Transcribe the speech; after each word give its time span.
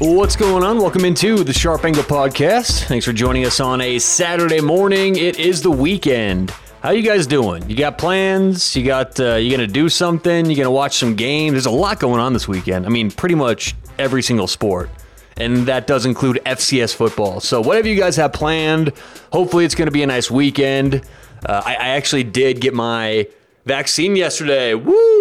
What's 0.00 0.34
going 0.34 0.64
on? 0.64 0.78
Welcome 0.78 1.04
into 1.04 1.44
the 1.44 1.52
Sharp 1.52 1.84
Angle 1.84 2.04
Podcast. 2.04 2.84
Thanks 2.86 3.04
for 3.04 3.12
joining 3.12 3.44
us 3.44 3.60
on 3.60 3.82
a 3.82 3.98
Saturday 3.98 4.62
morning. 4.62 5.16
It 5.16 5.38
is 5.38 5.60
the 5.60 5.70
weekend. 5.70 6.52
How 6.82 6.92
you 6.92 7.02
guys 7.02 7.26
doing? 7.26 7.68
You 7.68 7.76
got 7.76 7.98
plans? 7.98 8.74
You 8.74 8.82
got 8.86 9.20
uh, 9.20 9.34
you 9.34 9.50
gonna 9.50 9.66
do 9.66 9.90
something? 9.90 10.48
You 10.48 10.56
gonna 10.56 10.70
watch 10.70 10.96
some 10.96 11.16
games? 11.16 11.52
There's 11.52 11.66
a 11.66 11.70
lot 11.70 12.00
going 12.00 12.18
on 12.18 12.32
this 12.32 12.48
weekend. 12.48 12.86
I 12.86 12.88
mean, 12.88 13.10
pretty 13.10 13.34
much 13.34 13.74
every 13.98 14.22
single 14.22 14.46
sport, 14.46 14.88
and 15.36 15.66
that 15.66 15.86
does 15.86 16.06
include 16.06 16.40
FCS 16.46 16.94
football. 16.94 17.40
So 17.40 17.60
whatever 17.60 17.86
you 17.86 17.96
guys 17.96 18.16
have 18.16 18.32
planned, 18.32 18.94
hopefully 19.30 19.66
it's 19.66 19.74
gonna 19.74 19.90
be 19.90 20.02
a 20.02 20.06
nice 20.06 20.30
weekend. 20.30 21.02
Uh, 21.44 21.60
I, 21.62 21.74
I 21.74 21.88
actually 21.88 22.24
did 22.24 22.62
get 22.62 22.72
my 22.72 23.26
vaccine 23.66 24.16
yesterday. 24.16 24.74
Woo! 24.74 25.19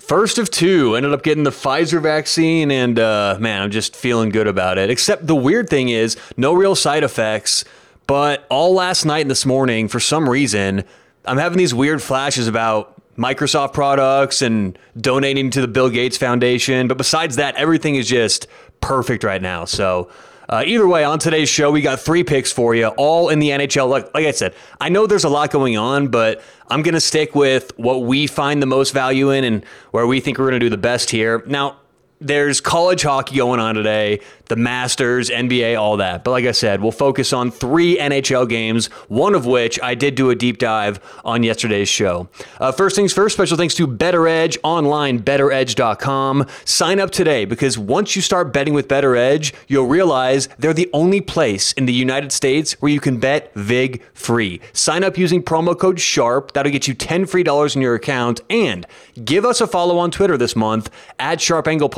First 0.00 0.38
of 0.38 0.50
two, 0.50 0.96
ended 0.96 1.12
up 1.12 1.22
getting 1.22 1.44
the 1.44 1.50
Pfizer 1.50 2.02
vaccine, 2.02 2.70
and 2.72 2.98
uh, 2.98 3.36
man, 3.38 3.62
I'm 3.62 3.70
just 3.70 3.94
feeling 3.94 4.30
good 4.30 4.48
about 4.48 4.76
it. 4.76 4.90
Except 4.90 5.26
the 5.26 5.36
weird 5.36 5.70
thing 5.70 5.88
is, 5.88 6.16
no 6.36 6.52
real 6.52 6.74
side 6.74 7.04
effects. 7.04 7.64
But 8.06 8.44
all 8.50 8.74
last 8.74 9.04
night 9.04 9.20
and 9.20 9.30
this 9.30 9.46
morning, 9.46 9.88
for 9.88 10.00
some 10.00 10.28
reason, 10.28 10.84
I'm 11.24 11.38
having 11.38 11.58
these 11.58 11.72
weird 11.72 12.02
flashes 12.02 12.48
about 12.48 13.00
Microsoft 13.16 13.72
products 13.72 14.42
and 14.42 14.78
donating 15.00 15.50
to 15.50 15.60
the 15.60 15.68
Bill 15.68 15.88
Gates 15.88 16.18
Foundation. 16.18 16.88
But 16.88 16.98
besides 16.98 17.36
that, 17.36 17.54
everything 17.54 17.94
is 17.94 18.08
just 18.08 18.46
perfect 18.80 19.24
right 19.24 19.40
now. 19.40 19.64
So 19.64 20.10
uh, 20.48 20.62
either 20.66 20.86
way, 20.86 21.04
on 21.04 21.18
today's 21.18 21.48
show, 21.48 21.70
we 21.70 21.80
got 21.80 22.00
three 22.00 22.24
picks 22.24 22.52
for 22.52 22.74
you, 22.74 22.88
all 22.88 23.28
in 23.28 23.38
the 23.38 23.50
NHL. 23.50 23.88
Like, 23.88 24.12
like 24.14 24.26
I 24.26 24.30
said, 24.32 24.54
I 24.80 24.88
know 24.88 25.06
there's 25.06 25.24
a 25.24 25.28
lot 25.28 25.50
going 25.50 25.76
on, 25.76 26.08
but 26.08 26.42
I'm 26.68 26.82
going 26.82 26.94
to 26.94 27.00
stick 27.00 27.34
with 27.34 27.72
what 27.78 28.02
we 28.02 28.26
find 28.26 28.60
the 28.62 28.66
most 28.66 28.92
value 28.92 29.30
in 29.30 29.44
and 29.44 29.64
where 29.90 30.06
we 30.06 30.20
think 30.20 30.38
we're 30.38 30.48
going 30.48 30.60
to 30.60 30.66
do 30.66 30.70
the 30.70 30.76
best 30.76 31.10
here. 31.10 31.42
Now, 31.46 31.78
there's 32.20 32.60
college 32.60 33.02
hockey 33.02 33.36
going 33.36 33.60
on 33.60 33.74
today, 33.74 34.20
the 34.46 34.56
Masters, 34.56 35.30
NBA, 35.30 35.78
all 35.78 35.96
that. 35.98 36.24
But 36.24 36.30
like 36.30 36.44
I 36.44 36.52
said, 36.52 36.82
we'll 36.82 36.92
focus 36.92 37.32
on 37.32 37.50
three 37.50 37.96
NHL 37.98 38.48
games, 38.48 38.86
one 39.08 39.34
of 39.34 39.46
which 39.46 39.80
I 39.82 39.94
did 39.94 40.14
do 40.14 40.30
a 40.30 40.34
deep 40.34 40.58
dive 40.58 41.00
on 41.24 41.42
yesterday's 41.42 41.88
show. 41.88 42.28
Uh, 42.60 42.72
first 42.72 42.96
things 42.96 43.12
first, 43.12 43.34
special 43.34 43.56
thanks 43.56 43.74
to 43.74 43.86
Better 43.86 44.28
Edge 44.28 44.58
online, 44.62 45.20
betteredge.com. 45.20 46.46
Sign 46.64 47.00
up 47.00 47.10
today 47.10 47.44
because 47.44 47.78
once 47.78 48.16
you 48.16 48.22
start 48.22 48.52
betting 48.52 48.74
with 48.74 48.88
Better 48.88 49.16
Edge, 49.16 49.54
you'll 49.68 49.86
realize 49.86 50.48
they're 50.58 50.74
the 50.74 50.90
only 50.92 51.20
place 51.20 51.72
in 51.72 51.86
the 51.86 51.92
United 51.92 52.32
States 52.32 52.72
where 52.80 52.92
you 52.92 53.00
can 53.00 53.18
bet 53.18 53.52
VIG 53.54 54.02
free. 54.14 54.60
Sign 54.72 55.04
up 55.04 55.18
using 55.18 55.42
promo 55.42 55.78
code 55.78 55.96
SHARP. 55.96 56.52
That'll 56.52 56.72
get 56.72 56.86
you 56.86 56.94
10 56.94 57.26
free 57.26 57.42
dollars 57.42 57.74
in 57.76 57.82
your 57.82 57.94
account. 57.94 58.40
And 58.50 58.86
give 59.24 59.44
us 59.44 59.60
a 59.60 59.66
follow 59.66 59.98
on 59.98 60.10
Twitter 60.10 60.36
this 60.36 60.54
month 60.54 60.90
at 61.18 61.40
Sharp 61.40 61.66
Angle 61.66 61.88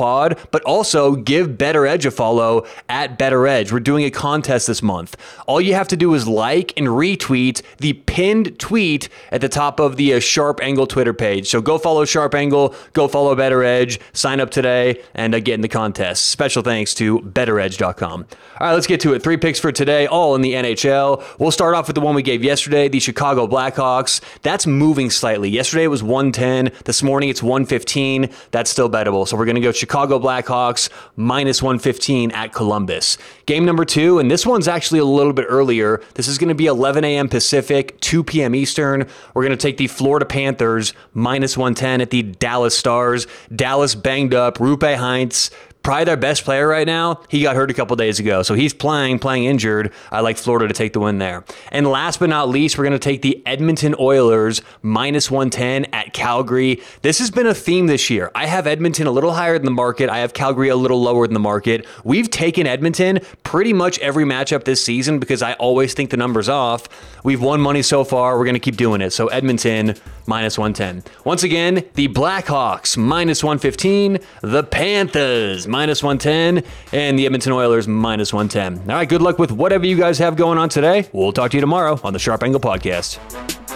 but 0.51 0.63
also 0.63 1.15
give 1.15 1.57
Better 1.57 1.85
Edge 1.85 2.05
a 2.05 2.11
follow 2.11 2.65
at 2.89 3.17
Better 3.17 3.47
Edge. 3.47 3.71
We're 3.71 3.79
doing 3.79 4.05
a 4.05 4.11
contest 4.11 4.67
this 4.67 4.81
month. 4.81 5.15
All 5.45 5.61
you 5.61 5.73
have 5.73 5.87
to 5.89 5.97
do 5.97 6.13
is 6.13 6.27
like 6.27 6.73
and 6.77 6.87
retweet 6.87 7.61
the 7.77 7.93
pinned 7.93 8.59
tweet 8.59 9.09
at 9.31 9.41
the 9.41 9.49
top 9.49 9.79
of 9.79 9.95
the 9.97 10.13
uh, 10.13 10.19
Sharp 10.19 10.59
Angle 10.61 10.87
Twitter 10.87 11.13
page. 11.13 11.47
So 11.47 11.61
go 11.61 11.77
follow 11.77 12.05
Sharp 12.05 12.33
Angle, 12.33 12.73
go 12.93 13.07
follow 13.07 13.35
Better 13.35 13.63
Edge, 13.63 13.99
sign 14.13 14.39
up 14.39 14.49
today, 14.49 15.03
and 15.13 15.35
uh, 15.35 15.39
get 15.39 15.53
in 15.53 15.61
the 15.61 15.67
contest. 15.67 16.25
Special 16.25 16.63
thanks 16.63 16.93
to 16.95 17.19
BetterEdge.com. 17.19 18.25
All 18.59 18.67
right, 18.67 18.73
let's 18.73 18.87
get 18.87 19.01
to 19.01 19.13
it. 19.13 19.21
Three 19.21 19.37
picks 19.37 19.59
for 19.59 19.71
today, 19.71 20.07
all 20.07 20.35
in 20.35 20.41
the 20.41 20.53
NHL. 20.53 21.23
We'll 21.39 21.51
start 21.51 21.75
off 21.75 21.87
with 21.87 21.95
the 21.95 22.01
one 22.01 22.15
we 22.15 22.23
gave 22.23 22.43
yesterday, 22.43 22.87
the 22.87 22.99
Chicago 22.99 23.47
Blackhawks. 23.47 24.21
That's 24.41 24.65
moving 24.65 25.09
slightly. 25.09 25.49
Yesterday 25.49 25.83
it 25.83 25.87
was 25.87 26.01
110. 26.01 26.71
This 26.85 27.03
morning 27.03 27.29
it's 27.29 27.43
115. 27.43 28.29
That's 28.51 28.69
still 28.69 28.89
bettable. 28.89 29.27
So 29.27 29.37
we're 29.37 29.45
going 29.45 29.55
to 29.55 29.61
go 29.61 29.71
Chicago 29.71 29.96
Blackhawks 30.05 30.89
minus 31.15 31.61
115 31.61 32.31
at 32.31 32.53
Columbus. 32.53 33.17
Game 33.45 33.65
number 33.65 33.85
two, 33.85 34.19
and 34.19 34.29
this 34.29 34.45
one's 34.45 34.67
actually 34.67 34.99
a 34.99 35.05
little 35.05 35.33
bit 35.33 35.45
earlier. 35.49 36.01
This 36.13 36.27
is 36.27 36.37
going 36.37 36.49
to 36.49 36.55
be 36.55 36.67
11 36.67 37.03
a.m. 37.03 37.29
Pacific, 37.29 37.99
2 38.01 38.23
p.m. 38.23 38.53
Eastern. 38.53 39.07
We're 39.33 39.43
going 39.43 39.57
to 39.57 39.61
take 39.61 39.77
the 39.77 39.87
Florida 39.87 40.25
Panthers 40.25 40.93
minus 41.13 41.57
110 41.57 42.01
at 42.01 42.11
the 42.11 42.21
Dallas 42.21 42.77
Stars. 42.77 43.25
Dallas 43.55 43.95
banged 43.95 44.33
up. 44.33 44.57
Roope 44.57 44.97
Hintz 44.97 45.51
probably 45.87 46.03
their 46.03 46.17
best 46.17 46.43
player 46.43 46.67
right 46.67 46.85
now. 46.85 47.21
He 47.29 47.43
got 47.43 47.55
hurt 47.55 47.71
a 47.71 47.73
couple 47.73 47.95
days 47.95 48.19
ago, 48.19 48.43
so 48.43 48.55
he's 48.55 48.73
playing, 48.73 49.19
playing 49.19 49.45
injured. 49.45 49.93
I 50.11 50.19
like 50.19 50.37
Florida 50.37 50.67
to 50.67 50.73
take 50.73 50.91
the 50.91 50.99
win 50.99 51.17
there. 51.17 51.45
And 51.71 51.87
last 51.87 52.19
but 52.19 52.27
not 52.27 52.49
least, 52.49 52.77
we're 52.77 52.83
going 52.83 52.91
to 52.91 52.99
take 52.99 53.21
the 53.21 53.41
Edmonton 53.45 53.95
Oilers 53.97 54.61
minus 54.81 55.31
110 55.31 55.85
at 55.93 56.11
Calgary. 56.11 56.81
This 57.03 57.19
has 57.19 57.31
been 57.31 57.47
a 57.47 57.53
theme 57.53 57.87
this 57.87 58.09
year. 58.09 58.31
I 58.35 58.47
have 58.47 58.67
Edmonton 58.67 59.07
a 59.07 59.11
little 59.11 59.31
higher 59.31 59.57
than 59.57 59.63
the 59.63 59.71
market. 59.71 60.09
I 60.09 60.17
have 60.17 60.33
Calgary 60.33 60.67
a 60.67 60.75
little 60.75 61.01
lower 61.01 61.25
than 61.25 61.33
the 61.33 61.39
market. 61.39 61.85
We've 62.03 62.29
taken 62.29 62.67
Edmonton 62.67 63.21
pretty 63.43 63.71
much 63.71 63.97
every 63.99 64.25
matchup 64.25 64.65
this 64.65 64.83
season 64.83 65.19
because 65.19 65.41
I 65.41 65.53
always 65.53 65.93
think 65.93 66.09
the 66.09 66.17
number's 66.17 66.49
off. 66.49 66.89
We've 67.23 67.41
won 67.41 67.61
money 67.61 67.81
so 67.81 68.03
far. 68.03 68.37
We're 68.37 68.43
going 68.43 68.55
to 68.55 68.59
keep 68.59 68.75
doing 68.75 68.99
it. 68.99 69.11
So 69.11 69.27
Edmonton 69.27 69.95
minus 70.27 70.57
110. 70.57 71.03
Once 71.23 71.43
again, 71.43 71.83
the 71.93 72.07
Blackhawks 72.07 72.97
minus 72.97 73.43
115, 73.43 74.19
the 74.41 74.63
Panthers 74.63 75.67
minus 75.67 76.03
110, 76.03 76.63
and 76.91 77.17
the 77.17 77.25
Edmonton 77.25 77.53
Oilers 77.53 77.87
minus 77.87 78.33
110. 78.33 78.89
All 78.89 78.97
right, 78.97 79.09
good 79.09 79.21
luck 79.21 79.39
with 79.39 79.51
whatever 79.51 79.85
you 79.85 79.97
guys 79.97 80.17
have 80.19 80.35
going 80.35 80.57
on 80.57 80.69
today. 80.69 81.07
We'll 81.13 81.33
talk 81.33 81.51
to 81.51 81.57
you 81.57 81.61
tomorrow 81.61 81.99
on 82.03 82.13
the 82.13 82.19
Sharp 82.19 82.43
Angle 82.43 82.61
Podcast. 82.61 83.66